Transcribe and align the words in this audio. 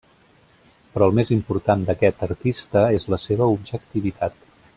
Però 0.95 1.09
el 1.09 1.13
més 1.19 1.31
important 1.35 1.83
d'aquest 1.89 2.25
artista 2.29 2.87
és 3.01 3.07
la 3.15 3.21
seva 3.27 3.51
objectivitat. 3.59 4.43